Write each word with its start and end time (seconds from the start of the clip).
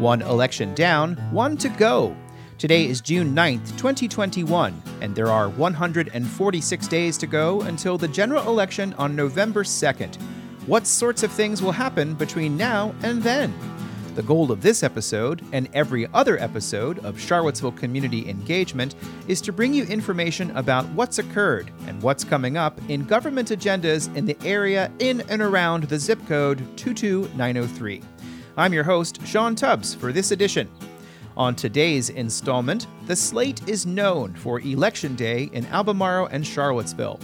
One 0.00 0.22
election 0.22 0.74
down, 0.74 1.16
one 1.30 1.58
to 1.58 1.68
go. 1.68 2.16
Today 2.56 2.86
is 2.86 3.02
June 3.02 3.36
9th, 3.36 3.76
2021, 3.76 4.82
and 5.02 5.14
there 5.14 5.26
are 5.26 5.50
146 5.50 6.88
days 6.88 7.18
to 7.18 7.26
go 7.26 7.60
until 7.60 7.98
the 7.98 8.08
general 8.08 8.48
election 8.48 8.94
on 8.94 9.14
November 9.14 9.62
2nd. 9.62 10.16
What 10.64 10.86
sorts 10.86 11.22
of 11.22 11.30
things 11.30 11.60
will 11.60 11.72
happen 11.72 12.14
between 12.14 12.56
now 12.56 12.94
and 13.02 13.22
then? 13.22 13.52
The 14.14 14.22
goal 14.22 14.50
of 14.50 14.62
this 14.62 14.82
episode, 14.82 15.44
and 15.52 15.68
every 15.74 16.06
other 16.14 16.38
episode 16.38 17.04
of 17.04 17.20
Charlottesville 17.20 17.72
Community 17.72 18.26
Engagement, 18.26 18.94
is 19.28 19.42
to 19.42 19.52
bring 19.52 19.74
you 19.74 19.84
information 19.84 20.50
about 20.56 20.88
what's 20.92 21.18
occurred 21.18 21.70
and 21.86 22.00
what's 22.00 22.24
coming 22.24 22.56
up 22.56 22.80
in 22.88 23.04
government 23.04 23.50
agendas 23.50 24.16
in 24.16 24.24
the 24.24 24.38
area 24.46 24.90
in 24.98 25.20
and 25.28 25.42
around 25.42 25.84
the 25.84 25.98
zip 25.98 26.26
code 26.26 26.66
22903. 26.78 28.00
I'm 28.56 28.72
your 28.72 28.84
host, 28.84 29.24
Sean 29.26 29.54
Tubbs, 29.54 29.94
for 29.94 30.12
this 30.12 30.30
edition. 30.32 30.68
On 31.36 31.54
today's 31.54 32.10
installment, 32.10 32.86
the 33.06 33.16
slate 33.16 33.66
is 33.68 33.86
known 33.86 34.34
for 34.34 34.60
Election 34.60 35.14
Day 35.14 35.50
in 35.52 35.66
Albemarle 35.66 36.26
and 36.26 36.46
Charlottesville. 36.46 37.20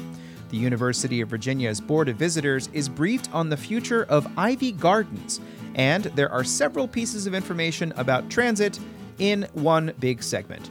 The 0.51 0.57
University 0.57 1.21
of 1.21 1.29
Virginia's 1.29 1.81
Board 1.81 2.09
of 2.09 2.17
Visitors 2.17 2.69
is 2.73 2.89
briefed 2.89 3.29
on 3.33 3.49
the 3.49 3.57
future 3.57 4.05
of 4.05 4.27
Ivy 4.39 4.73
Gardens 4.73 5.41
and 5.77 6.05
there 6.05 6.33
are 6.33 6.43
several 6.43 6.89
pieces 6.89 7.27
of 7.27 7.35
information 7.35 7.93
about 7.97 8.29
transit 8.29 8.81
in 9.19 9.47
one 9.53 9.93
big 10.01 10.23
segment. 10.23 10.71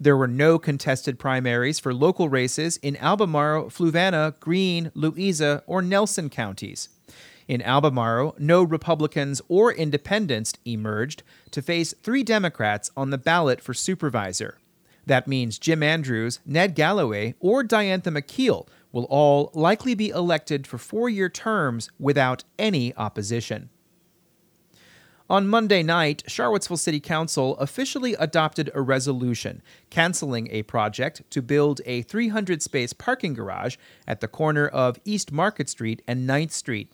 There 0.00 0.16
were 0.16 0.28
no 0.28 0.58
contested 0.58 1.18
primaries 1.18 1.78
for 1.78 1.92
local 1.92 2.28
races 2.28 2.76
in 2.76 2.96
Albemarle, 2.98 3.70
Fluvanna, 3.70 4.38
Greene, 4.38 4.92
Louisa, 4.94 5.64
or 5.66 5.82
Nelson 5.82 6.30
counties. 6.30 6.88
In 7.48 7.62
Albemarle, 7.62 8.36
no 8.38 8.62
Republicans 8.62 9.40
or 9.48 9.72
independents 9.72 10.52
emerged 10.66 11.22
to 11.50 11.62
face 11.62 11.94
three 12.02 12.22
Democrats 12.22 12.90
on 12.94 13.08
the 13.08 13.16
ballot 13.16 13.62
for 13.62 13.72
supervisor. 13.72 14.58
That 15.06 15.26
means 15.26 15.58
Jim 15.58 15.82
Andrews, 15.82 16.40
Ned 16.44 16.76
Gallaway, 16.76 17.34
or 17.40 17.64
Diantha 17.64 18.14
McKeel 18.14 18.68
will 18.92 19.04
all 19.04 19.50
likely 19.54 19.94
be 19.94 20.10
elected 20.10 20.66
for 20.66 20.76
four 20.76 21.08
year 21.08 21.30
terms 21.30 21.90
without 21.98 22.44
any 22.58 22.94
opposition. 22.96 23.70
On 25.30 25.48
Monday 25.48 25.82
night, 25.82 26.22
Charlottesville 26.26 26.76
City 26.76 27.00
Council 27.00 27.56
officially 27.56 28.14
adopted 28.14 28.70
a 28.74 28.82
resolution 28.82 29.62
canceling 29.88 30.48
a 30.50 30.62
project 30.64 31.22
to 31.30 31.40
build 31.40 31.80
a 31.86 32.02
300 32.02 32.62
space 32.62 32.92
parking 32.92 33.32
garage 33.32 33.76
at 34.06 34.20
the 34.20 34.28
corner 34.28 34.68
of 34.68 34.98
East 35.06 35.32
Market 35.32 35.70
Street 35.70 36.02
and 36.06 36.28
9th 36.28 36.52
Street. 36.52 36.92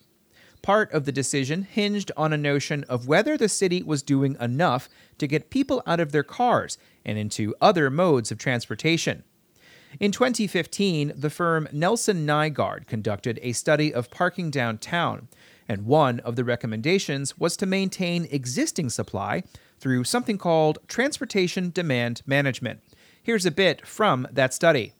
Part 0.65 0.91
of 0.93 1.05
the 1.05 1.11
decision 1.11 1.61
hinged 1.61 2.11
on 2.17 2.33
a 2.33 2.37
notion 2.37 2.85
of 2.85 3.07
whether 3.07 3.37
the 3.37 3.47
city 3.47 3.83
was 3.83 4.01
doing 4.01 4.35
enough 4.41 4.89
to 5.19 5.27
get 5.27 5.51
people 5.51 5.83
out 5.85 5.99
of 5.99 6.11
their 6.11 6.23
cars 6.23 6.79
and 7.05 7.19
into 7.19 7.53
other 7.61 7.91
modes 7.91 8.31
of 8.31 8.39
transportation. 8.39 9.23
In 9.99 10.11
2015, 10.11 11.13
the 11.15 11.29
firm 11.29 11.67
Nelson 11.71 12.25
Nygaard 12.25 12.87
conducted 12.87 13.39
a 13.43 13.51
study 13.51 13.93
of 13.93 14.09
parking 14.09 14.49
downtown, 14.49 15.27
and 15.69 15.85
one 15.85 16.19
of 16.21 16.35
the 16.35 16.43
recommendations 16.43 17.37
was 17.37 17.55
to 17.57 17.67
maintain 17.67 18.27
existing 18.31 18.89
supply 18.89 19.43
through 19.79 20.03
something 20.03 20.39
called 20.39 20.79
Transportation 20.87 21.69
Demand 21.69 22.23
Management. 22.25 22.79
Here's 23.21 23.45
a 23.45 23.51
bit 23.51 23.85
from 23.85 24.27
that 24.31 24.51
study. 24.51 24.93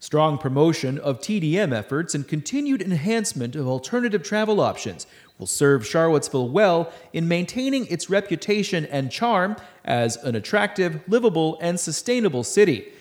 Strong 0.00 0.38
promotion 0.38 0.98
of 0.98 1.20
TDM 1.20 1.72
efforts 1.72 2.14
and 2.14 2.26
continued 2.26 2.80
enhancement 2.80 3.56
of 3.56 3.66
alternative 3.66 4.22
travel 4.22 4.60
options 4.60 5.06
will 5.38 5.46
serve 5.46 5.86
Charlottesville 5.86 6.48
well 6.48 6.92
in 7.12 7.26
maintaining 7.26 7.86
its 7.86 8.08
reputation 8.08 8.86
and 8.86 9.10
charm 9.10 9.56
as 9.84 10.16
an 10.18 10.34
attractive, 10.34 11.00
livable, 11.08 11.58
and 11.60 11.80
sustainable 11.80 12.44
city 12.44 12.92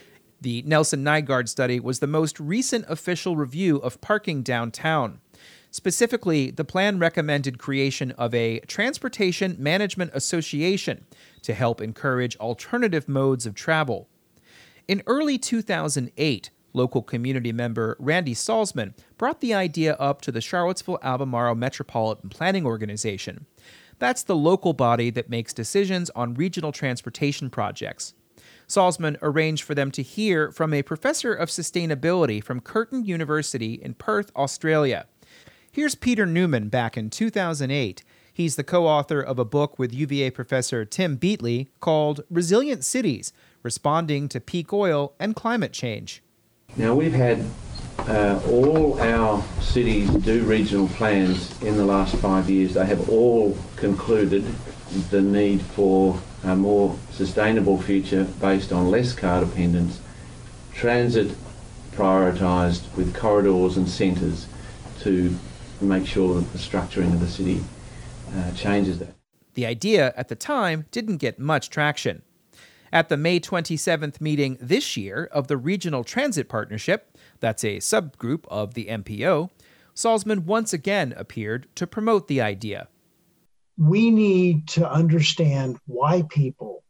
the 0.41 0.61
Nelson 0.63 1.03
Nygaard 1.03 1.49
study 1.49 1.79
was 1.79 1.99
the 1.99 2.07
most 2.07 2.39
recent 2.39 2.85
official 2.87 3.35
review 3.35 3.77
of 3.77 4.01
parking 4.01 4.43
downtown. 4.43 5.19
Specifically, 5.71 6.51
the 6.51 6.63
plan 6.63 6.99
recommended 6.99 7.57
creation 7.57 8.11
of 8.11 8.33
a 8.33 8.59
Transportation 8.61 9.55
Management 9.59 10.11
Association 10.13 11.05
to 11.41 11.53
help 11.53 11.81
encourage 11.81 12.37
alternative 12.37 13.07
modes 13.07 13.45
of 13.45 13.55
travel. 13.55 14.07
In 14.87 15.03
early 15.05 15.37
2008, 15.37 16.49
local 16.77 17.01
community 17.01 17.51
member 17.51 17.97
Randy 17.99 18.33
Salzman 18.33 18.93
brought 19.17 19.41
the 19.41 19.53
idea 19.53 19.95
up 19.95 20.21
to 20.21 20.31
the 20.31 20.39
Charlottesville 20.39 20.99
Albemarle 21.01 21.55
Metropolitan 21.55 22.29
Planning 22.29 22.65
Organization. 22.65 23.45
That's 23.99 24.23
the 24.23 24.35
local 24.35 24.73
body 24.73 25.09
that 25.09 25.29
makes 25.29 25.53
decisions 25.53 26.09
on 26.11 26.35
regional 26.35 26.71
transportation 26.71 27.49
projects. 27.49 28.13
Salzman 28.67 29.17
arranged 29.21 29.63
for 29.63 29.73
them 29.73 29.91
to 29.91 30.03
hear 30.03 30.51
from 30.51 30.73
a 30.73 30.83
professor 30.83 31.33
of 31.33 31.49
sustainability 31.49 32.43
from 32.43 32.61
Curtin 32.61 33.03
University 33.05 33.73
in 33.73 33.95
Perth, 33.95 34.31
Australia. 34.35 35.07
Here's 35.71 35.95
Peter 35.95 36.25
Newman 36.25 36.69
back 36.69 36.95
in 36.97 37.09
2008. 37.09 38.03
He's 38.33 38.55
the 38.55 38.63
co 38.63 38.85
author 38.85 39.19
of 39.19 39.39
a 39.39 39.45
book 39.45 39.79
with 39.79 39.93
UVA 39.93 40.29
professor 40.29 40.85
Tim 40.85 41.17
Beatley 41.17 41.69
called 41.79 42.21
Resilient 42.29 42.83
Cities 42.83 43.33
Responding 43.63 44.29
to 44.29 44.39
Peak 44.39 44.71
Oil 44.71 45.13
and 45.19 45.35
Climate 45.35 45.73
Change. 45.73 46.21
Now, 46.77 46.93
we've 46.93 47.13
had 47.13 47.43
uh, 47.97 48.39
all 48.47 49.01
our 49.01 49.43
cities 49.61 50.09
do 50.11 50.43
regional 50.43 50.87
plans 50.89 51.59
in 51.63 51.75
the 51.75 51.85
last 51.85 52.15
five 52.17 52.51
years. 52.51 52.75
They 52.75 52.85
have 52.85 53.09
all 53.09 53.57
concluded 53.77 54.45
the 55.09 55.21
need 55.21 55.61
for 55.61 56.21
a 56.43 56.55
more 56.55 56.95
sustainable 57.09 57.81
future 57.81 58.25
based 58.39 58.71
on 58.71 58.91
less 58.91 59.13
car 59.13 59.43
dependence, 59.43 59.99
transit 60.71 61.35
prioritised 61.93 62.95
with 62.95 63.15
corridors 63.15 63.75
and 63.75 63.89
centres 63.89 64.45
to 64.99 65.35
make 65.81 66.05
sure 66.05 66.35
that 66.35 66.51
the 66.53 66.59
structuring 66.59 67.11
of 67.11 67.19
the 67.19 67.27
city 67.27 67.63
uh, 68.35 68.51
changes 68.51 68.99
that. 68.99 69.15
The 69.55 69.65
idea 69.65 70.13
at 70.15 70.27
the 70.27 70.35
time 70.35 70.85
didn't 70.91 71.17
get 71.17 71.39
much 71.39 71.71
traction. 71.71 72.21
At 72.91 73.09
the 73.09 73.17
May 73.17 73.39
27th 73.39 74.21
meeting 74.21 74.57
this 74.61 74.95
year 74.95 75.29
of 75.31 75.47
the 75.47 75.57
Regional 75.57 76.03
Transit 76.03 76.47
Partnership, 76.47 77.17
that's 77.39 77.63
a 77.63 77.77
subgroup 77.77 78.45
of 78.47 78.73
the 78.73 78.85
MPO, 78.85 79.49
Salzman 79.93 80.45
once 80.45 80.73
again 80.73 81.13
appeared 81.17 81.67
to 81.75 81.87
promote 81.87 82.27
the 82.27 82.39
idea. 82.39 82.87
We 83.77 84.09
need 84.09 84.67
to 84.69 84.89
understand 84.89 85.77
why 85.85 86.23
people 86.29 86.83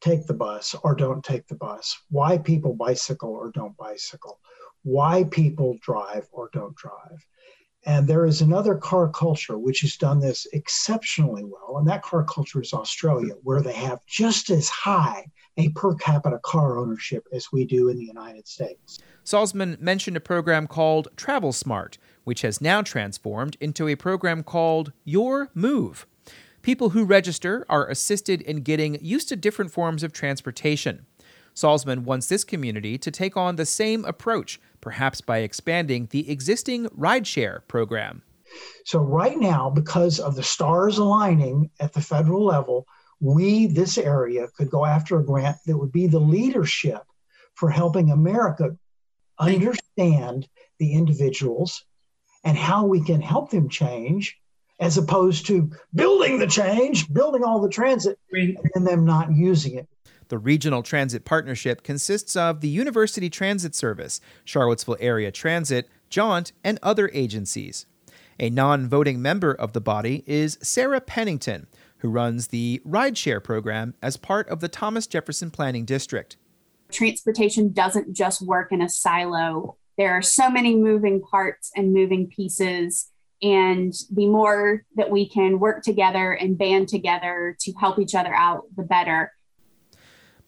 take 0.00 0.26
the 0.26 0.34
bus 0.34 0.74
or 0.82 0.94
don't 0.94 1.24
take 1.24 1.46
the 1.46 1.54
bus, 1.54 1.96
why 2.10 2.38
people 2.38 2.74
bicycle 2.74 3.30
or 3.30 3.50
don't 3.50 3.76
bicycle, 3.76 4.40
why 4.82 5.24
people 5.24 5.76
drive 5.80 6.26
or 6.32 6.50
don't 6.52 6.74
drive. 6.74 7.26
And 7.88 8.06
there 8.06 8.26
is 8.26 8.42
another 8.42 8.74
car 8.74 9.08
culture 9.08 9.56
which 9.56 9.80
has 9.80 9.96
done 9.96 10.20
this 10.20 10.46
exceptionally 10.52 11.42
well, 11.42 11.78
and 11.78 11.88
that 11.88 12.02
car 12.02 12.22
culture 12.22 12.60
is 12.60 12.74
Australia, 12.74 13.32
where 13.44 13.62
they 13.62 13.72
have 13.72 14.04
just 14.04 14.50
as 14.50 14.68
high 14.68 15.24
a 15.56 15.70
per 15.70 15.94
capita 15.94 16.38
car 16.42 16.76
ownership 16.76 17.26
as 17.32 17.50
we 17.50 17.64
do 17.64 17.88
in 17.88 17.96
the 17.96 18.04
United 18.04 18.46
States. 18.46 18.98
Salzman 19.24 19.80
mentioned 19.80 20.18
a 20.18 20.20
program 20.20 20.66
called 20.66 21.08
Travel 21.16 21.50
Smart, 21.50 21.96
which 22.24 22.42
has 22.42 22.60
now 22.60 22.82
transformed 22.82 23.56
into 23.58 23.88
a 23.88 23.96
program 23.96 24.42
called 24.42 24.92
Your 25.06 25.50
Move. 25.54 26.06
People 26.60 26.90
who 26.90 27.06
register 27.06 27.64
are 27.70 27.88
assisted 27.88 28.42
in 28.42 28.60
getting 28.60 29.02
used 29.02 29.30
to 29.30 29.36
different 29.36 29.70
forms 29.70 30.02
of 30.02 30.12
transportation. 30.12 31.06
Salzman 31.54 32.00
wants 32.00 32.28
this 32.28 32.44
community 32.44 32.98
to 32.98 33.10
take 33.10 33.34
on 33.34 33.56
the 33.56 33.66
same 33.66 34.04
approach, 34.04 34.60
perhaps 34.80 35.20
by 35.20 35.38
expanding 35.38 36.08
the 36.10 36.30
existing 36.30 36.86
rideshare 36.88 37.60
program. 37.68 38.22
So, 38.84 39.00
right 39.00 39.36
now, 39.36 39.70
because 39.70 40.18
of 40.20 40.34
the 40.34 40.42
stars 40.42 40.98
aligning 40.98 41.70
at 41.80 41.92
the 41.92 42.00
federal 42.00 42.44
level, 42.44 42.86
we, 43.20 43.66
this 43.66 43.98
area, 43.98 44.48
could 44.56 44.70
go 44.70 44.84
after 44.84 45.18
a 45.18 45.24
grant 45.24 45.56
that 45.66 45.76
would 45.76 45.92
be 45.92 46.06
the 46.06 46.20
leadership 46.20 47.02
for 47.54 47.70
helping 47.70 48.10
America 48.10 48.76
understand 49.38 50.48
the 50.78 50.94
individuals 50.94 51.84
and 52.44 52.56
how 52.56 52.86
we 52.86 53.04
can 53.04 53.20
help 53.20 53.50
them 53.50 53.68
change 53.68 54.38
as 54.80 54.96
opposed 54.96 55.46
to 55.46 55.70
building 55.94 56.38
the 56.38 56.46
change, 56.46 57.12
building 57.12 57.42
all 57.42 57.60
the 57.60 57.68
transit, 57.68 58.18
and 58.74 58.86
them 58.86 59.04
not 59.04 59.32
using 59.32 59.74
it. 59.74 59.88
The 60.28 60.38
Regional 60.38 60.82
Transit 60.82 61.24
Partnership 61.24 61.82
consists 61.82 62.36
of 62.36 62.60
the 62.60 62.68
University 62.68 63.30
Transit 63.30 63.74
Service, 63.74 64.20
Charlottesville 64.44 64.98
Area 65.00 65.32
Transit, 65.32 65.88
Jaunt, 66.10 66.52
and 66.62 66.78
other 66.82 67.10
agencies. 67.14 67.86
A 68.38 68.50
non 68.50 68.88
voting 68.88 69.22
member 69.22 69.52
of 69.52 69.72
the 69.72 69.80
body 69.80 70.22
is 70.26 70.58
Sarah 70.62 71.00
Pennington, 71.00 71.66
who 71.98 72.10
runs 72.10 72.48
the 72.48 72.80
rideshare 72.86 73.42
program 73.42 73.94
as 74.02 74.16
part 74.16 74.48
of 74.48 74.60
the 74.60 74.68
Thomas 74.68 75.06
Jefferson 75.06 75.50
Planning 75.50 75.84
District. 75.84 76.36
Transportation 76.92 77.72
doesn't 77.72 78.14
just 78.14 78.42
work 78.42 78.70
in 78.70 78.82
a 78.82 78.88
silo. 78.88 79.76
There 79.96 80.12
are 80.12 80.22
so 80.22 80.50
many 80.50 80.76
moving 80.76 81.20
parts 81.22 81.70
and 81.74 81.92
moving 81.92 82.28
pieces. 82.28 83.10
And 83.42 83.94
the 84.10 84.26
more 84.26 84.84
that 84.96 85.10
we 85.10 85.28
can 85.28 85.58
work 85.58 85.82
together 85.82 86.32
and 86.32 86.58
band 86.58 86.88
together 86.88 87.56
to 87.60 87.72
help 87.80 87.98
each 87.98 88.14
other 88.14 88.34
out, 88.34 88.64
the 88.76 88.82
better. 88.82 89.32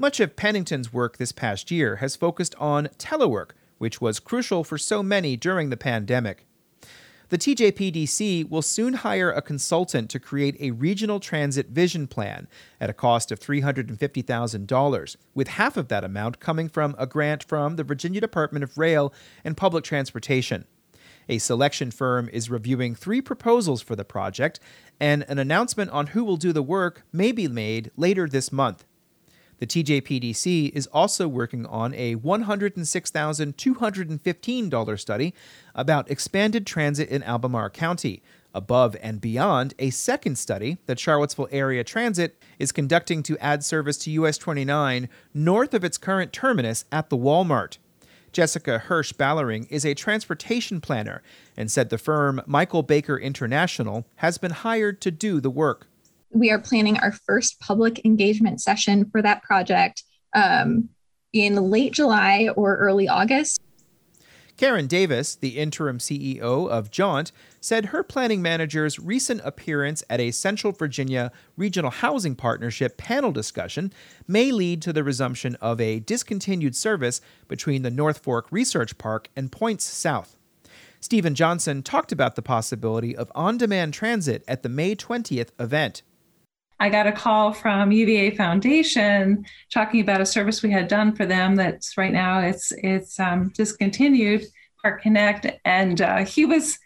Much 0.00 0.18
of 0.18 0.34
Pennington's 0.34 0.94
work 0.94 1.18
this 1.18 1.30
past 1.30 1.70
year 1.70 1.96
has 1.96 2.16
focused 2.16 2.54
on 2.54 2.86
telework, 2.96 3.50
which 3.76 4.00
was 4.00 4.18
crucial 4.18 4.64
for 4.64 4.78
so 4.78 5.02
many 5.02 5.36
during 5.36 5.68
the 5.68 5.76
pandemic. 5.76 6.46
The 7.28 7.36
TJPDC 7.36 8.48
will 8.48 8.62
soon 8.62 8.94
hire 8.94 9.30
a 9.30 9.42
consultant 9.42 10.08
to 10.08 10.18
create 10.18 10.56
a 10.58 10.70
regional 10.70 11.20
transit 11.20 11.68
vision 11.68 12.06
plan 12.06 12.48
at 12.80 12.88
a 12.88 12.94
cost 12.94 13.30
of 13.30 13.40
$350,000, 13.40 15.16
with 15.34 15.48
half 15.48 15.76
of 15.76 15.88
that 15.88 16.02
amount 16.02 16.40
coming 16.40 16.70
from 16.70 16.94
a 16.96 17.06
grant 17.06 17.44
from 17.44 17.76
the 17.76 17.84
Virginia 17.84 18.22
Department 18.22 18.62
of 18.62 18.78
Rail 18.78 19.12
and 19.44 19.54
Public 19.54 19.84
Transportation. 19.84 20.64
A 21.28 21.36
selection 21.36 21.90
firm 21.90 22.30
is 22.32 22.48
reviewing 22.48 22.94
three 22.94 23.20
proposals 23.20 23.82
for 23.82 23.96
the 23.96 24.04
project, 24.06 24.60
and 24.98 25.26
an 25.28 25.38
announcement 25.38 25.90
on 25.90 26.06
who 26.08 26.24
will 26.24 26.38
do 26.38 26.54
the 26.54 26.62
work 26.62 27.02
may 27.12 27.32
be 27.32 27.48
made 27.48 27.90
later 27.98 28.26
this 28.26 28.50
month. 28.50 28.86
The 29.60 29.66
TJPDC 29.66 30.74
is 30.74 30.86
also 30.86 31.28
working 31.28 31.66
on 31.66 31.94
a 31.94 32.16
$106,215 32.16 34.98
study 34.98 35.34
about 35.74 36.10
expanded 36.10 36.66
transit 36.66 37.10
in 37.10 37.22
Albemarle 37.22 37.68
County, 37.68 38.22
above 38.54 38.96
and 39.02 39.20
beyond 39.20 39.74
a 39.78 39.90
second 39.90 40.38
study 40.38 40.78
that 40.86 40.98
Charlottesville 40.98 41.48
Area 41.52 41.84
Transit 41.84 42.42
is 42.58 42.72
conducting 42.72 43.22
to 43.22 43.36
add 43.36 43.62
service 43.62 43.98
to 43.98 44.10
US 44.12 44.38
29 44.38 45.10
north 45.34 45.74
of 45.74 45.84
its 45.84 45.98
current 45.98 46.32
terminus 46.32 46.86
at 46.90 47.10
the 47.10 47.18
Walmart. 47.18 47.76
Jessica 48.32 48.84
Hersh 48.86 49.12
Ballering 49.12 49.70
is 49.70 49.84
a 49.84 49.92
transportation 49.92 50.80
planner 50.80 51.20
and 51.54 51.70
said 51.70 51.90
the 51.90 51.98
firm 51.98 52.40
Michael 52.46 52.82
Baker 52.82 53.18
International 53.18 54.06
has 54.16 54.38
been 54.38 54.52
hired 54.52 55.02
to 55.02 55.10
do 55.10 55.38
the 55.40 55.50
work 55.50 55.89
we 56.30 56.50
are 56.50 56.58
planning 56.58 56.98
our 56.98 57.12
first 57.12 57.60
public 57.60 58.04
engagement 58.04 58.60
session 58.60 59.08
for 59.10 59.20
that 59.22 59.42
project 59.42 60.04
um, 60.34 60.88
in 61.32 61.56
late 61.56 61.92
July 61.92 62.48
or 62.56 62.76
early 62.76 63.08
August. 63.08 63.60
Karen 64.56 64.86
Davis, 64.86 65.36
the 65.36 65.58
interim 65.58 65.96
CEO 65.96 66.68
of 66.68 66.90
Jaunt, 66.90 67.32
said 67.62 67.86
her 67.86 68.02
planning 68.02 68.42
manager's 68.42 68.98
recent 68.98 69.40
appearance 69.42 70.04
at 70.10 70.20
a 70.20 70.32
Central 70.32 70.74
Virginia 70.74 71.32
Regional 71.56 71.90
Housing 71.90 72.34
Partnership 72.36 72.98
panel 72.98 73.32
discussion 73.32 73.90
may 74.28 74.52
lead 74.52 74.82
to 74.82 74.92
the 74.92 75.02
resumption 75.02 75.56
of 75.62 75.80
a 75.80 76.00
discontinued 76.00 76.76
service 76.76 77.22
between 77.48 77.80
the 77.80 77.90
North 77.90 78.18
Fork 78.18 78.48
Research 78.50 78.98
Park 78.98 79.30
and 79.34 79.50
Points 79.50 79.84
South. 79.84 80.36
Stephen 81.00 81.34
Johnson 81.34 81.82
talked 81.82 82.12
about 82.12 82.36
the 82.36 82.42
possibility 82.42 83.16
of 83.16 83.32
on 83.34 83.56
demand 83.56 83.94
transit 83.94 84.44
at 84.46 84.62
the 84.62 84.68
May 84.68 84.94
20th 84.94 85.52
event. 85.58 86.02
I 86.80 86.88
got 86.88 87.06
a 87.06 87.12
call 87.12 87.52
from 87.52 87.92
UVA 87.92 88.30
Foundation 88.30 89.44
talking 89.72 90.00
about 90.00 90.22
a 90.22 90.26
service 90.26 90.62
we 90.62 90.70
had 90.70 90.88
done 90.88 91.14
for 91.14 91.26
them. 91.26 91.54
That's 91.54 91.98
right 91.98 92.12
now 92.12 92.40
it's 92.40 92.72
it's 92.78 93.20
um, 93.20 93.52
discontinued, 93.54 94.46
Park 94.82 95.02
Connect, 95.02 95.46
and 95.66 96.00
uh, 96.00 96.24
he 96.24 96.46
was 96.46 96.78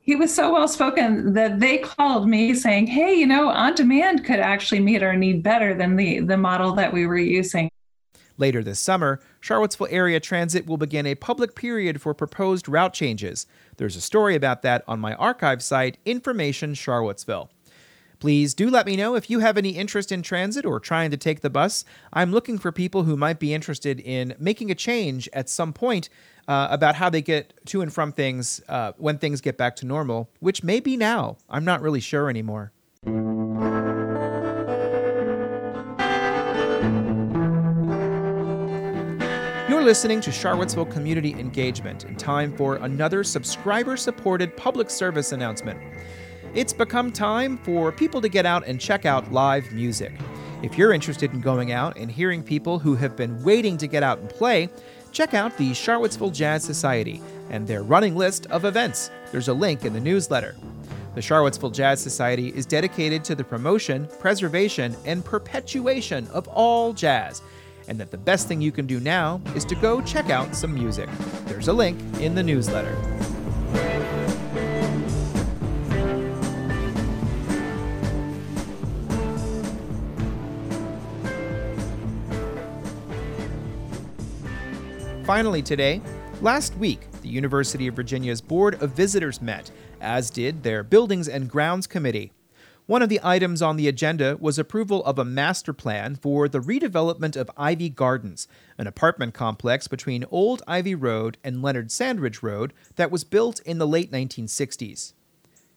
he 0.00 0.16
was 0.16 0.34
so 0.34 0.52
well 0.52 0.66
spoken 0.66 1.32
that 1.34 1.60
they 1.60 1.78
called 1.78 2.28
me 2.28 2.54
saying, 2.54 2.88
"Hey, 2.88 3.14
you 3.14 3.26
know, 3.26 3.48
on 3.48 3.76
demand 3.76 4.24
could 4.24 4.40
actually 4.40 4.80
meet 4.80 5.04
our 5.04 5.14
need 5.14 5.44
better 5.44 5.74
than 5.74 5.94
the 5.94 6.18
the 6.18 6.36
model 6.36 6.72
that 6.74 6.92
we 6.92 7.06
were 7.06 7.16
using." 7.16 7.70
Later 8.36 8.64
this 8.64 8.80
summer, 8.80 9.20
Charlottesville 9.38 9.86
Area 9.90 10.18
Transit 10.18 10.66
will 10.66 10.76
begin 10.76 11.06
a 11.06 11.14
public 11.14 11.54
period 11.54 12.02
for 12.02 12.14
proposed 12.14 12.68
route 12.68 12.92
changes. 12.92 13.46
There's 13.76 13.94
a 13.94 14.00
story 14.00 14.34
about 14.34 14.62
that 14.62 14.82
on 14.88 14.98
my 14.98 15.14
archive 15.14 15.62
site, 15.62 15.98
Information 16.04 16.74
Charlottesville. 16.74 17.48
Please 18.24 18.54
do 18.54 18.70
let 18.70 18.86
me 18.86 18.96
know 18.96 19.16
if 19.16 19.28
you 19.28 19.40
have 19.40 19.58
any 19.58 19.68
interest 19.72 20.10
in 20.10 20.22
transit 20.22 20.64
or 20.64 20.80
trying 20.80 21.10
to 21.10 21.16
take 21.18 21.42
the 21.42 21.50
bus. 21.50 21.84
I'm 22.10 22.32
looking 22.32 22.56
for 22.56 22.72
people 22.72 23.02
who 23.02 23.18
might 23.18 23.38
be 23.38 23.52
interested 23.52 24.00
in 24.00 24.34
making 24.38 24.70
a 24.70 24.74
change 24.74 25.28
at 25.34 25.50
some 25.50 25.74
point 25.74 26.08
uh, 26.48 26.68
about 26.70 26.94
how 26.94 27.10
they 27.10 27.20
get 27.20 27.52
to 27.66 27.82
and 27.82 27.92
from 27.92 28.12
things 28.12 28.62
uh, 28.66 28.92
when 28.96 29.18
things 29.18 29.42
get 29.42 29.58
back 29.58 29.76
to 29.76 29.84
normal, 29.84 30.30
which 30.40 30.62
may 30.62 30.80
be 30.80 30.96
now. 30.96 31.36
I'm 31.50 31.66
not 31.66 31.82
really 31.82 32.00
sure 32.00 32.30
anymore. 32.30 32.72
You're 39.68 39.82
listening 39.82 40.22
to 40.22 40.32
Charlottesville 40.32 40.86
Community 40.86 41.32
Engagement 41.32 42.04
in 42.04 42.16
time 42.16 42.56
for 42.56 42.76
another 42.76 43.22
subscriber 43.22 43.98
supported 43.98 44.56
public 44.56 44.88
service 44.88 45.32
announcement 45.32 45.78
it's 46.54 46.72
become 46.72 47.10
time 47.10 47.58
for 47.58 47.90
people 47.90 48.20
to 48.20 48.28
get 48.28 48.46
out 48.46 48.66
and 48.66 48.80
check 48.80 49.04
out 49.04 49.32
live 49.32 49.72
music. 49.72 50.12
If 50.62 50.78
you're 50.78 50.92
interested 50.92 51.32
in 51.32 51.40
going 51.40 51.72
out 51.72 51.96
and 51.96 52.10
hearing 52.10 52.42
people 52.42 52.78
who 52.78 52.94
have 52.94 53.16
been 53.16 53.42
waiting 53.42 53.76
to 53.78 53.86
get 53.86 54.02
out 54.02 54.18
and 54.18 54.30
play, 54.30 54.68
check 55.12 55.34
out 55.34 55.56
the 55.58 55.74
Charlottesville 55.74 56.30
Jazz 56.30 56.62
Society 56.64 57.20
and 57.50 57.66
their 57.66 57.82
running 57.82 58.16
list 58.16 58.46
of 58.46 58.64
events. 58.64 59.10
There's 59.32 59.48
a 59.48 59.54
link 59.54 59.84
in 59.84 59.92
the 59.92 60.00
newsletter. 60.00 60.54
The 61.14 61.22
Charlottesville 61.22 61.70
Jazz 61.70 62.00
Society 62.00 62.48
is 62.48 62.66
dedicated 62.66 63.24
to 63.24 63.34
the 63.34 63.44
promotion, 63.44 64.08
preservation, 64.18 64.96
and 65.04 65.24
perpetuation 65.24 66.26
of 66.28 66.48
all 66.48 66.92
jazz, 66.92 67.42
and 67.86 67.98
that 67.98 68.10
the 68.10 68.18
best 68.18 68.48
thing 68.48 68.60
you 68.60 68.72
can 68.72 68.86
do 68.86 69.00
now 69.00 69.40
is 69.54 69.64
to 69.66 69.74
go 69.76 70.00
check 70.00 70.30
out 70.30 70.56
some 70.56 70.72
music. 70.72 71.08
There's 71.46 71.68
a 71.68 71.72
link 71.72 72.00
in 72.20 72.34
the 72.34 72.42
newsletter. 72.42 72.96
Finally, 85.24 85.62
today, 85.62 86.00
Last 86.44 86.76
week, 86.76 87.10
the 87.22 87.28
University 87.28 87.86
of 87.86 87.94
Virginia's 87.94 88.42
Board 88.42 88.82
of 88.82 88.90
Visitors 88.90 89.40
met, 89.40 89.70
as 90.00 90.28
did 90.28 90.62
their 90.62 90.82
Buildings 90.82 91.26
and 91.26 91.48
Grounds 91.48 91.86
Committee. 91.86 92.32
One 92.84 93.00
of 93.00 93.08
the 93.08 93.20
items 93.22 93.62
on 93.62 93.76
the 93.76 93.88
agenda 93.88 94.36
was 94.38 94.58
approval 94.58 95.02
of 95.04 95.18
a 95.18 95.24
master 95.24 95.72
plan 95.72 96.16
for 96.16 96.48
the 96.48 96.60
redevelopment 96.60 97.34
of 97.34 97.50
Ivy 97.56 97.88
Gardens, 97.88 98.46
an 98.76 98.86
apartment 98.86 99.32
complex 99.32 99.88
between 99.88 100.26
Old 100.30 100.60
Ivy 100.66 100.94
Road 100.94 101.38
and 101.42 101.62
Leonard 101.62 101.90
Sandridge 101.90 102.42
Road 102.42 102.74
that 102.96 103.10
was 103.10 103.24
built 103.24 103.60
in 103.60 103.78
the 103.78 103.86
late 103.86 104.12
1960s. 104.12 105.14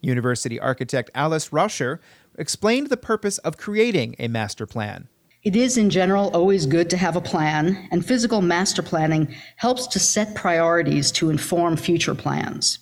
University 0.02 0.60
architect 0.60 1.12
Alice 1.16 1.54
Raucher 1.54 2.02
explained 2.38 2.90
the 2.90 2.98
purpose 2.98 3.38
of 3.38 3.58
creating 3.58 4.16
a 4.20 4.28
master 4.28 4.66
plan. 4.66 5.08
It 5.44 5.56
is, 5.56 5.78
in 5.78 5.90
general, 5.90 6.30
always 6.32 6.66
good 6.66 6.90
to 6.90 6.98
have 6.98 7.16
a 7.16 7.22
plan, 7.22 7.88
and 7.92 8.06
physical 8.06 8.42
master 8.42 8.82
planning 8.82 9.34
helps 9.56 9.88
to 9.88 10.00
set 10.00 10.36
priorities 10.36 11.12
to 11.14 11.30
inform 11.30 11.78
future 11.78 12.16
plans. 12.16 12.80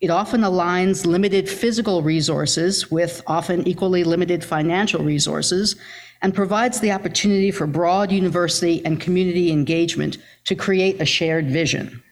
It 0.00 0.10
often 0.10 0.42
aligns 0.42 1.04
limited 1.04 1.48
physical 1.48 2.02
resources 2.02 2.90
with 2.90 3.22
often 3.26 3.66
equally 3.66 4.04
limited 4.04 4.44
financial 4.44 5.02
resources 5.02 5.74
and 6.22 6.34
provides 6.34 6.80
the 6.80 6.92
opportunity 6.92 7.50
for 7.50 7.66
broad 7.66 8.12
university 8.12 8.84
and 8.84 9.00
community 9.00 9.50
engagement 9.50 10.18
to 10.44 10.54
create 10.54 11.00
a 11.00 11.06
shared 11.06 11.50
vision. 11.50 12.02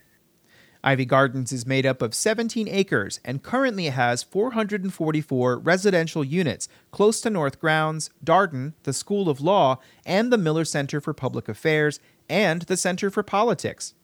Ivy 0.85 1.07
Gardens 1.07 1.51
is 1.51 1.67
made 1.67 1.87
up 1.87 2.03
of 2.03 2.15
17 2.15 2.69
acres 2.69 3.19
and 3.25 3.43
currently 3.43 3.87
has 3.87 4.23
444 4.23 5.59
residential 5.59 6.23
units 6.23 6.69
close 6.91 7.23
to 7.23 7.31
North 7.31 7.59
Grounds, 7.59 8.11
Darden, 8.23 8.75
the 8.83 8.93
School 8.93 9.31
of 9.31 9.41
Law, 9.41 9.79
and 10.05 10.31
the 10.31 10.37
Miller 10.37 10.67
Center 10.67 11.01
for 11.01 11.15
Public 11.15 11.49
Affairs, 11.49 12.01
and 12.29 12.63
the 12.63 12.77
Center 12.77 13.11
for 13.11 13.23
Politics. 13.23 13.95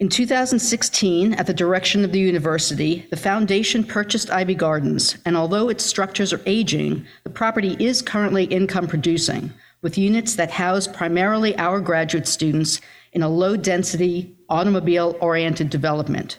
In 0.00 0.08
2016, 0.08 1.34
at 1.34 1.46
the 1.46 1.52
direction 1.52 2.02
of 2.02 2.12
the 2.12 2.18
university, 2.18 3.06
the 3.10 3.16
foundation 3.16 3.84
purchased 3.84 4.30
Ivy 4.30 4.54
Gardens, 4.54 5.18
and 5.26 5.36
although 5.36 5.68
its 5.68 5.84
structures 5.84 6.32
are 6.32 6.40
aging, 6.46 7.04
the 7.24 7.30
property 7.30 7.76
is 7.78 8.00
currently 8.00 8.44
income 8.44 8.88
producing, 8.88 9.52
with 9.82 9.98
units 9.98 10.34
that 10.36 10.50
house 10.50 10.86
primarily 10.86 11.56
our 11.58 11.78
graduate 11.78 12.26
students 12.26 12.80
in 13.12 13.22
a 13.22 13.28
low 13.28 13.54
density, 13.54 14.34
automobile 14.52 15.16
oriented 15.18 15.70
development. 15.70 16.38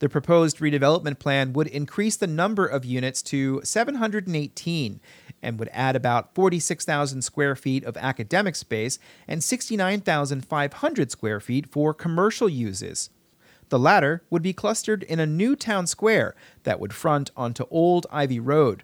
The 0.00 0.10
proposed 0.10 0.58
redevelopment 0.58 1.18
plan 1.18 1.54
would 1.54 1.68
increase 1.68 2.16
the 2.16 2.26
number 2.26 2.66
of 2.66 2.84
units 2.84 3.22
to 3.22 3.62
718 3.64 5.00
and 5.42 5.58
would 5.58 5.70
add 5.72 5.96
about 5.96 6.34
46,000 6.34 7.22
square 7.22 7.56
feet 7.56 7.84
of 7.84 7.96
academic 7.96 8.54
space 8.54 8.98
and 9.26 9.42
69,500 9.42 11.10
square 11.10 11.40
feet 11.40 11.66
for 11.66 11.94
commercial 11.94 12.50
uses. 12.50 13.08
The 13.70 13.78
latter 13.78 14.22
would 14.28 14.42
be 14.42 14.52
clustered 14.52 15.02
in 15.02 15.18
a 15.18 15.24
new 15.26 15.56
town 15.56 15.86
square 15.86 16.36
that 16.64 16.78
would 16.78 16.92
front 16.92 17.30
onto 17.34 17.64
Old 17.70 18.06
Ivy 18.12 18.40
Road. 18.40 18.82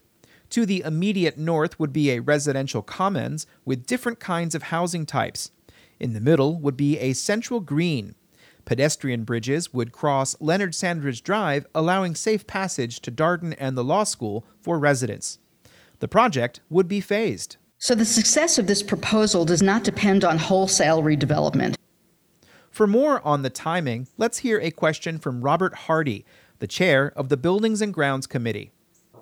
To 0.49 0.65
the 0.65 0.81
immediate 0.81 1.37
north 1.37 1.79
would 1.79 1.93
be 1.93 2.11
a 2.11 2.21
residential 2.21 2.81
commons 2.81 3.47
with 3.67 3.87
different 3.87 4.21
kinds 4.21 4.55
of 4.55 4.65
housing 4.65 5.05
types. 5.05 5.51
In 6.01 6.15
the 6.15 6.21
middle 6.21 6.59
would 6.59 6.77
be 6.77 6.99
a 6.99 7.12
central 7.12 7.61
green. 7.61 8.15
Pedestrian 8.64 9.25
bridges 9.25 9.73
would 9.73 9.92
cross 9.92 10.37
Leonard 10.40 10.75
Sandridge 10.75 11.23
Drive, 11.23 11.66
allowing 11.75 12.14
safe 12.14 12.47
passage 12.47 13.00
to 13.00 13.12
Darden 13.12 13.54
and 13.59 13.76
the 13.76 13.85
law 13.85 14.04
school 14.04 14.45
for 14.61 14.78
residents. 14.78 15.38
The 16.00 16.09
project 16.09 16.61
would 16.71 16.88
be 16.88 17.00
phased. 17.00 17.57
So 17.78 17.95
the 17.95 18.04
success 18.04 18.59
of 18.59 18.66
this 18.66 18.83
proposal 18.83 19.45
does 19.45 19.62
not 19.62 19.83
depend 19.83 20.25
on 20.25 20.38
wholesale 20.38 21.02
redevelopment. 21.02 21.75
For 22.71 22.87
more 22.87 23.21
on 23.26 23.42
the 23.42 23.50
timing, 23.50 24.07
let's 24.16 24.38
hear 24.38 24.59
a 24.61 24.71
question 24.71 25.19
from 25.19 25.42
Robert 25.42 25.75
Hardie, 25.75 26.25
the 26.59 26.66
chair 26.66 27.12
of 27.16 27.28
the 27.28 27.37
Buildings 27.37 27.83
and 27.83 27.92
Grounds 27.92 28.26
Committee. 28.26 28.71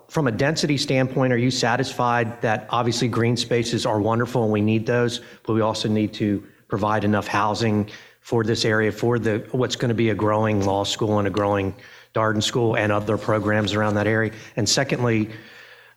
From 0.07 0.27
a 0.27 0.31
density 0.31 0.77
standpoint, 0.77 1.33
are 1.33 1.37
you 1.37 1.51
satisfied 1.51 2.41
that 2.41 2.67
obviously 2.69 3.07
green 3.07 3.35
spaces 3.35 3.85
are 3.85 3.99
wonderful 3.99 4.43
and 4.43 4.51
we 4.51 4.61
need 4.61 4.85
those, 4.85 5.21
but 5.43 5.53
we 5.53 5.61
also 5.61 5.89
need 5.89 6.13
to 6.13 6.45
provide 6.67 7.03
enough 7.03 7.27
housing 7.27 7.89
for 8.21 8.43
this 8.43 8.65
area 8.65 8.91
for 8.91 9.19
the 9.19 9.45
what's 9.51 9.75
going 9.75 9.89
to 9.89 9.95
be 9.95 10.09
a 10.09 10.15
growing 10.15 10.65
law 10.65 10.83
school 10.83 11.19
and 11.19 11.27
a 11.27 11.31
growing 11.31 11.75
Darden 12.13 12.41
School 12.41 12.77
and 12.77 12.91
other 12.91 13.17
programs 13.17 13.73
around 13.73 13.95
that 13.95 14.07
area? 14.07 14.31
And 14.55 14.67
secondly, 14.67 15.29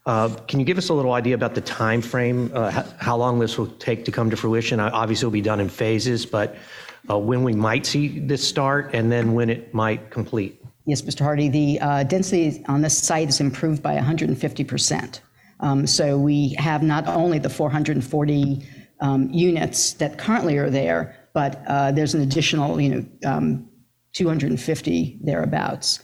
uh, 0.06 0.28
can 0.48 0.58
you 0.58 0.66
give 0.66 0.76
us 0.76 0.90
a 0.90 0.94
little 0.94 1.12
idea 1.12 1.34
about 1.34 1.54
the 1.54 1.60
time 1.60 2.02
frame, 2.02 2.50
uh, 2.54 2.84
how 2.98 3.16
long 3.16 3.38
this 3.38 3.56
will 3.56 3.68
take 3.78 4.04
to 4.04 4.12
come 4.12 4.28
to 4.30 4.36
fruition? 4.36 4.80
Obviously, 4.80 5.24
it'll 5.24 5.32
be 5.32 5.40
done 5.40 5.60
in 5.60 5.68
phases, 5.68 6.26
but 6.26 6.56
uh, 7.08 7.18
when 7.18 7.42
we 7.42 7.54
might 7.54 7.86
see 7.86 8.18
this 8.18 8.46
start 8.46 8.90
and 8.94 9.10
then 9.10 9.32
when 9.32 9.48
it 9.48 9.72
might 9.72 10.10
complete? 10.10 10.60
Yes, 10.86 11.00
Mr. 11.02 11.24
Hardie, 11.24 11.50
the 11.50 11.80
uh, 11.80 12.02
density 12.04 12.62
on 12.68 12.82
this 12.82 12.96
site 12.96 13.28
is 13.28 13.40
improved 13.40 13.82
by 13.82 13.96
150%. 13.96 15.20
Um, 15.60 15.86
so 15.86 16.18
we 16.18 16.54
have 16.58 16.82
not 16.82 17.06
only 17.08 17.38
the 17.38 17.48
440 17.48 18.66
um, 19.00 19.30
units 19.30 19.94
that 19.94 20.18
currently 20.18 20.58
are 20.58 20.68
there, 20.68 21.16
but 21.34 21.62
uh, 21.66 21.92
there's 21.92 22.14
an 22.14 22.22
additional, 22.22 22.80
you 22.80 22.88
know, 22.88 23.30
um, 23.30 23.68
250 24.14 25.18
thereabouts. 25.20 26.02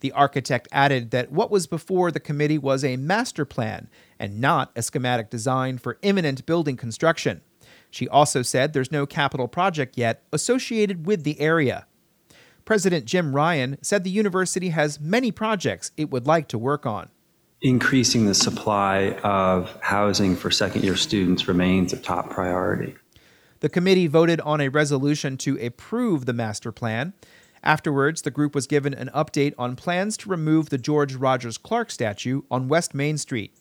The 0.00 0.12
architect 0.12 0.66
added 0.72 1.12
that 1.12 1.30
what 1.30 1.50
was 1.50 1.68
before 1.68 2.10
the 2.10 2.20
committee 2.20 2.58
was 2.58 2.84
a 2.84 2.96
master 2.96 3.44
plan 3.44 3.88
and 4.18 4.40
not 4.40 4.72
a 4.74 4.82
schematic 4.82 5.30
design 5.30 5.78
for 5.78 5.96
imminent 6.02 6.44
building 6.44 6.76
construction. 6.76 7.40
She 7.88 8.08
also 8.08 8.42
said 8.42 8.72
there's 8.72 8.90
no 8.90 9.06
capital 9.06 9.46
project 9.46 9.96
yet 9.96 10.24
associated 10.32 11.06
with 11.06 11.22
the 11.22 11.38
area. 11.38 11.86
President 12.64 13.04
Jim 13.04 13.34
Ryan 13.34 13.78
said 13.80 14.02
the 14.02 14.10
university 14.10 14.70
has 14.70 14.98
many 14.98 15.30
projects 15.30 15.92
it 15.96 16.10
would 16.10 16.26
like 16.26 16.48
to 16.48 16.58
work 16.58 16.84
on. 16.84 17.10
Increasing 17.60 18.26
the 18.26 18.34
supply 18.34 19.12
of 19.22 19.78
housing 19.82 20.34
for 20.34 20.50
second 20.50 20.82
year 20.82 20.96
students 20.96 21.46
remains 21.46 21.92
a 21.92 21.96
top 21.96 22.30
priority. 22.30 22.96
The 23.62 23.68
committee 23.68 24.08
voted 24.08 24.40
on 24.40 24.60
a 24.60 24.66
resolution 24.66 25.36
to 25.38 25.56
approve 25.64 26.26
the 26.26 26.32
master 26.32 26.72
plan. 26.72 27.12
Afterwards, 27.62 28.22
the 28.22 28.32
group 28.32 28.56
was 28.56 28.66
given 28.66 28.92
an 28.92 29.08
update 29.14 29.54
on 29.56 29.76
plans 29.76 30.16
to 30.16 30.28
remove 30.28 30.70
the 30.70 30.78
George 30.78 31.14
Rogers 31.14 31.58
Clark 31.58 31.92
statue 31.92 32.42
on 32.50 32.66
West 32.66 32.92
Main 32.92 33.18
Street. 33.18 33.56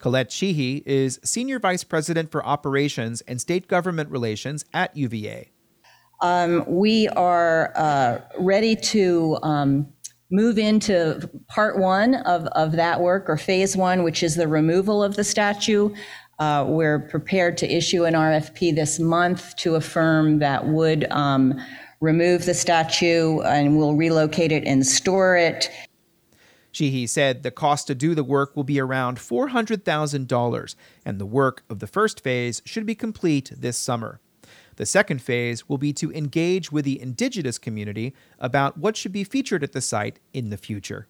Colette 0.00 0.32
Sheehy 0.32 0.82
is 0.86 1.20
Senior 1.22 1.60
Vice 1.60 1.84
President 1.84 2.32
for 2.32 2.44
Operations 2.44 3.20
and 3.28 3.40
State 3.40 3.68
Government 3.68 4.10
Relations 4.10 4.64
at 4.74 4.96
UVA. 4.96 5.52
Um, 6.20 6.64
we 6.66 7.06
are 7.10 7.72
uh, 7.76 8.22
ready 8.40 8.74
to 8.74 9.38
um, 9.44 9.86
move 10.32 10.58
into 10.58 11.30
part 11.46 11.78
one 11.78 12.16
of, 12.16 12.46
of 12.48 12.72
that 12.72 13.00
work, 13.00 13.30
or 13.30 13.36
phase 13.36 13.76
one, 13.76 14.02
which 14.02 14.24
is 14.24 14.34
the 14.34 14.48
removal 14.48 15.00
of 15.00 15.14
the 15.14 15.22
statue. 15.22 15.94
Uh, 16.38 16.64
we're 16.66 16.98
prepared 16.98 17.56
to 17.58 17.72
issue 17.72 18.04
an 18.04 18.14
RFP 18.14 18.74
this 18.74 18.98
month 18.98 19.54
to 19.56 19.76
a 19.76 19.80
firm 19.80 20.40
that 20.40 20.66
would 20.66 21.10
um, 21.12 21.60
remove 22.00 22.44
the 22.44 22.54
statue 22.54 23.40
and 23.40 23.78
we'll 23.78 23.94
relocate 23.94 24.52
it 24.52 24.64
and 24.66 24.86
store 24.86 25.36
it. 25.36 25.70
Sheehy 26.72 27.06
said 27.06 27.44
the 27.44 27.52
cost 27.52 27.86
to 27.86 27.94
do 27.94 28.16
the 28.16 28.24
work 28.24 28.56
will 28.56 28.64
be 28.64 28.80
around 28.80 29.18
$400,000, 29.18 30.74
and 31.04 31.20
the 31.20 31.26
work 31.26 31.62
of 31.70 31.78
the 31.78 31.86
first 31.86 32.20
phase 32.20 32.62
should 32.64 32.84
be 32.84 32.96
complete 32.96 33.52
this 33.56 33.78
summer. 33.78 34.20
The 34.74 34.86
second 34.86 35.22
phase 35.22 35.68
will 35.68 35.78
be 35.78 35.92
to 35.92 36.12
engage 36.12 36.72
with 36.72 36.84
the 36.84 37.00
indigenous 37.00 37.58
community 37.58 38.12
about 38.40 38.76
what 38.76 38.96
should 38.96 39.12
be 39.12 39.22
featured 39.22 39.62
at 39.62 39.70
the 39.70 39.80
site 39.80 40.18
in 40.32 40.50
the 40.50 40.56
future. 40.56 41.06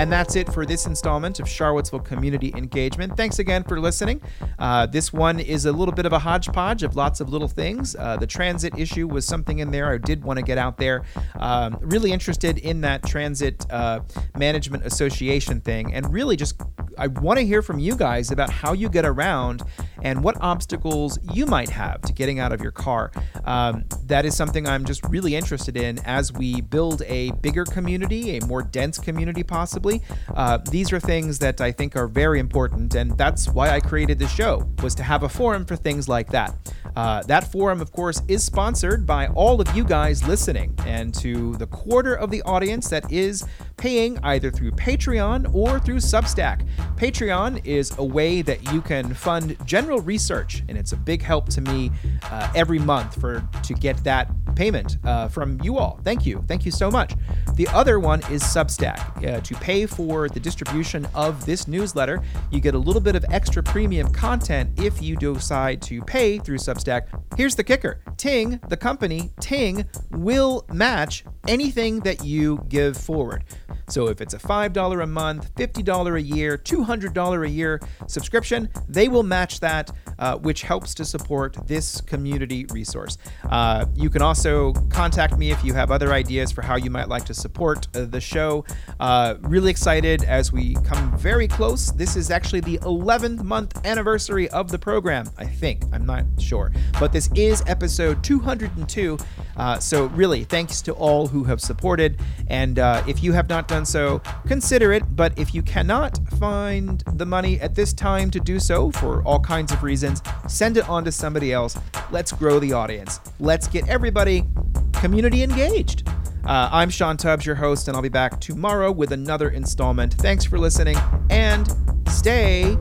And 0.00 0.10
that's 0.10 0.34
it 0.34 0.50
for 0.50 0.64
this 0.64 0.86
installment 0.86 1.40
of 1.40 1.46
Charlottesville 1.46 2.00
Community 2.00 2.54
Engagement. 2.56 3.18
Thanks 3.18 3.38
again 3.38 3.62
for 3.62 3.78
listening. 3.78 4.22
Uh, 4.58 4.86
this 4.86 5.12
one 5.12 5.38
is 5.38 5.66
a 5.66 5.72
little 5.72 5.92
bit 5.92 6.06
of 6.06 6.14
a 6.14 6.18
hodgepodge 6.18 6.82
of 6.82 6.96
lots 6.96 7.20
of 7.20 7.28
little 7.28 7.48
things. 7.48 7.94
Uh, 7.94 8.16
the 8.16 8.26
transit 8.26 8.72
issue 8.78 9.06
was 9.06 9.26
something 9.26 9.58
in 9.58 9.70
there 9.70 9.92
I 9.92 9.98
did 9.98 10.24
want 10.24 10.38
to 10.38 10.42
get 10.42 10.56
out 10.56 10.78
there. 10.78 11.02
Um, 11.34 11.76
really 11.82 12.12
interested 12.12 12.56
in 12.56 12.80
that 12.80 13.04
Transit 13.04 13.66
uh, 13.70 14.00
Management 14.38 14.86
Association 14.86 15.60
thing, 15.60 15.92
and 15.92 16.10
really 16.10 16.34
just 16.34 16.58
I 16.96 17.06
want 17.08 17.38
to 17.38 17.46
hear 17.46 17.62
from 17.62 17.78
you 17.78 17.96
guys 17.96 18.30
about 18.30 18.50
how 18.50 18.72
you 18.72 18.88
get 18.88 19.04
around 19.04 19.62
and 20.02 20.22
what 20.22 20.36
obstacles 20.40 21.18
you 21.32 21.46
might 21.46 21.70
have 21.70 22.00
to 22.02 22.12
getting 22.12 22.38
out 22.38 22.52
of 22.52 22.60
your 22.60 22.72
car. 22.72 23.10
Um, 23.44 23.84
that 24.06 24.24
is 24.24 24.36
something 24.36 24.66
I'm 24.66 24.84
just 24.84 25.04
really 25.06 25.34
interested 25.34 25.76
in 25.76 25.98
as 26.04 26.32
we 26.32 26.60
build 26.60 27.02
a 27.06 27.32
bigger 27.32 27.64
community, 27.64 28.36
a 28.36 28.46
more 28.46 28.62
dense 28.62 28.98
community, 28.98 29.42
possibly. 29.42 29.89
Uh, 30.34 30.58
these 30.70 30.92
are 30.92 31.00
things 31.00 31.38
that 31.38 31.60
I 31.60 31.72
think 31.72 31.96
are 31.96 32.06
very 32.06 32.38
important, 32.38 32.94
and 32.94 33.16
that's 33.16 33.48
why 33.48 33.70
I 33.70 33.80
created 33.80 34.18
this 34.18 34.32
show 34.32 34.68
was 34.82 34.94
to 34.96 35.02
have 35.02 35.22
a 35.22 35.28
forum 35.28 35.64
for 35.64 35.76
things 35.76 36.08
like 36.08 36.28
that. 36.30 36.54
Uh, 36.96 37.22
that 37.24 37.50
forum, 37.50 37.80
of 37.80 37.92
course, 37.92 38.22
is 38.28 38.42
sponsored 38.42 39.06
by 39.06 39.28
all 39.28 39.60
of 39.60 39.68
you 39.76 39.84
guys 39.84 40.26
listening, 40.26 40.74
and 40.86 41.14
to 41.14 41.54
the 41.56 41.66
quarter 41.66 42.14
of 42.14 42.30
the 42.30 42.42
audience 42.42 42.88
that 42.88 43.10
is 43.12 43.44
paying 43.76 44.18
either 44.24 44.50
through 44.50 44.72
Patreon 44.72 45.54
or 45.54 45.78
through 45.80 45.96
Substack. 45.96 46.66
Patreon 46.96 47.64
is 47.64 47.96
a 47.98 48.04
way 48.04 48.42
that 48.42 48.72
you 48.72 48.82
can 48.82 49.14
fund 49.14 49.56
general 49.64 50.00
research, 50.00 50.62
and 50.68 50.76
it's 50.76 50.92
a 50.92 50.96
big 50.96 51.22
help 51.22 51.48
to 51.50 51.60
me 51.60 51.90
uh, 52.24 52.50
every 52.54 52.78
month 52.78 53.20
for 53.20 53.42
to 53.62 53.74
get 53.74 54.02
that 54.04 54.39
payment 54.54 54.98
uh, 55.04 55.28
from 55.28 55.60
you 55.62 55.78
all. 55.78 56.00
Thank 56.04 56.26
you, 56.26 56.44
thank 56.48 56.64
you 56.64 56.70
so 56.70 56.90
much. 56.90 57.14
The 57.54 57.68
other 57.68 57.98
one 57.98 58.20
is 58.30 58.42
Substack. 58.42 59.26
Uh, 59.26 59.40
to 59.40 59.54
pay 59.56 59.86
for 59.86 60.28
the 60.28 60.40
distribution 60.40 61.06
of 61.14 61.44
this 61.46 61.68
newsletter, 61.68 62.22
you 62.50 62.60
get 62.60 62.74
a 62.74 62.78
little 62.78 63.00
bit 63.00 63.16
of 63.16 63.24
extra 63.30 63.62
premium 63.62 64.12
content 64.12 64.70
if 64.80 65.02
you 65.02 65.16
decide 65.16 65.82
to 65.82 66.02
pay 66.02 66.38
through 66.38 66.58
Substack. 66.58 67.08
Here's 67.36 67.54
the 67.54 67.64
kicker: 67.64 68.00
Ting, 68.16 68.60
the 68.68 68.76
company 68.76 69.30
Ting, 69.40 69.84
will 70.10 70.64
match 70.72 71.24
anything 71.48 72.00
that 72.00 72.24
you 72.24 72.64
give 72.68 72.96
forward. 72.96 73.44
So 73.90 74.06
if 74.06 74.20
it's 74.20 74.34
a 74.34 74.38
$5 74.38 75.02
a 75.02 75.06
month, 75.06 75.52
$50 75.56 76.14
a 76.14 76.22
year, 76.22 76.56
$200 76.56 77.44
a 77.44 77.50
year 77.50 77.80
subscription, 78.06 78.68
they 78.88 79.08
will 79.08 79.24
match 79.24 79.60
that, 79.60 79.90
uh, 80.18 80.36
which 80.38 80.62
helps 80.62 80.94
to 80.94 81.04
support 81.04 81.56
this 81.66 82.00
community 82.00 82.66
resource. 82.66 83.18
Uh, 83.48 83.86
you 83.94 84.08
can 84.08 84.22
also 84.22 84.72
contact 84.90 85.36
me 85.36 85.50
if 85.50 85.64
you 85.64 85.74
have 85.74 85.90
other 85.90 86.12
ideas 86.12 86.52
for 86.52 86.62
how 86.62 86.76
you 86.76 86.88
might 86.88 87.08
like 87.08 87.24
to 87.24 87.34
support 87.34 87.88
uh, 87.96 88.04
the 88.04 88.20
show. 88.20 88.64
Uh, 89.00 89.34
really 89.40 89.70
excited 89.70 90.22
as 90.24 90.52
we 90.52 90.74
come 90.84 91.16
very 91.18 91.48
close. 91.48 91.90
This 91.92 92.14
is 92.14 92.30
actually 92.30 92.60
the 92.60 92.78
11th 92.78 93.42
month 93.42 93.84
anniversary 93.84 94.48
of 94.50 94.70
the 94.70 94.78
program, 94.78 95.28
I 95.36 95.46
think. 95.46 95.82
I'm 95.92 96.06
not 96.06 96.24
sure. 96.38 96.70
But 97.00 97.12
this 97.12 97.28
is 97.34 97.62
episode 97.66 98.22
202. 98.22 99.18
Uh, 99.56 99.78
so, 99.78 100.06
really, 100.06 100.44
thanks 100.44 100.80
to 100.82 100.92
all 100.92 101.26
who 101.26 101.44
have 101.44 101.60
supported. 101.60 102.20
And 102.46 102.78
if 102.78 103.22
you 103.22 103.32
have 103.32 103.48
not 103.48 103.68
done 103.68 103.79
so, 103.86 104.20
consider 104.46 104.92
it. 104.92 105.16
But 105.16 105.38
if 105.38 105.54
you 105.54 105.62
cannot 105.62 106.18
find 106.38 107.02
the 107.14 107.26
money 107.26 107.60
at 107.60 107.74
this 107.74 107.92
time 107.92 108.30
to 108.32 108.40
do 108.40 108.58
so 108.58 108.90
for 108.90 109.22
all 109.24 109.40
kinds 109.40 109.72
of 109.72 109.82
reasons, 109.82 110.22
send 110.48 110.76
it 110.76 110.88
on 110.88 111.04
to 111.04 111.12
somebody 111.12 111.52
else. 111.52 111.78
Let's 112.10 112.32
grow 112.32 112.58
the 112.58 112.72
audience. 112.72 113.20
Let's 113.38 113.68
get 113.68 113.88
everybody 113.88 114.44
community 114.92 115.42
engaged. 115.42 116.06
Uh, 116.44 116.68
I'm 116.72 116.90
Sean 116.90 117.16
Tubbs, 117.16 117.44
your 117.46 117.54
host, 117.54 117.88
and 117.88 117.96
I'll 117.96 118.02
be 118.02 118.08
back 118.08 118.40
tomorrow 118.40 118.90
with 118.90 119.12
another 119.12 119.50
installment. 119.50 120.14
Thanks 120.14 120.44
for 120.44 120.58
listening 120.58 120.96
and 121.28 121.68
stay 122.08 122.76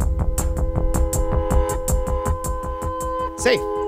safe. 3.37 3.78